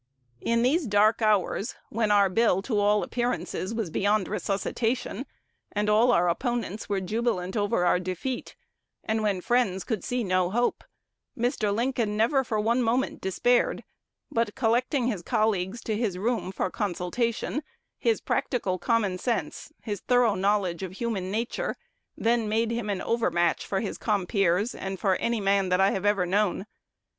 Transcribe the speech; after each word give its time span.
In 0.39 0.63
these 0.63 0.87
dark 0.87 1.21
hours, 1.21 1.75
when 1.89 2.09
our 2.09 2.27
bill 2.27 2.63
to 2.63 2.79
all 2.79 3.03
appearances 3.03 3.71
was 3.71 3.91
beyond 3.91 4.27
resuscitation, 4.27 5.27
and 5.71 5.91
all 5.91 6.11
our 6.11 6.27
opponents 6.27 6.89
were 6.89 6.99
jubilant 6.99 7.55
over 7.55 7.85
our 7.85 7.99
defeat, 7.99 8.55
and 9.03 9.21
when 9.21 9.41
friends 9.41 9.83
could 9.83 10.03
see 10.03 10.23
no 10.23 10.49
hope, 10.49 10.83
Mr. 11.37 11.71
Lincoln 11.71 12.17
never 12.17 12.43
for 12.43 12.59
one 12.59 12.81
moment 12.81 13.21
despaired; 13.21 13.83
but, 14.31 14.55
collecting 14.55 15.05
his 15.05 15.21
colleagues 15.21 15.81
to 15.83 15.95
his 15.95 16.17
room 16.17 16.51
for 16.51 16.71
consultation, 16.71 17.61
his 17.99 18.21
practical 18.21 18.79
common 18.79 19.19
sense, 19.19 19.71
his 19.83 19.99
thorough 19.99 20.33
knowledge 20.33 20.81
of 20.81 20.93
human 20.93 21.29
nature, 21.29 21.75
then 22.17 22.49
made 22.49 22.71
him 22.71 22.89
an 22.89 23.03
overmatch 23.03 23.67
for 23.67 23.81
his 23.81 23.99
compeers, 23.99 24.73
and 24.73 24.99
for 24.99 25.15
any 25.17 25.39
man 25.39 25.69
that 25.69 25.79
I 25.79 25.91
have 25.91 26.05
ever 26.07 26.25
known." 26.25 26.65